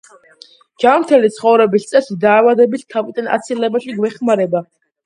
ჯანმრთელი 0.83 1.29
ცხოვრების 1.35 1.85
წესი 1.91 2.19
დაავადებების 2.27 2.89
თავიდან 2.97 3.35
აცილებაში 3.39 3.99
გვეხმარება. 4.03 4.69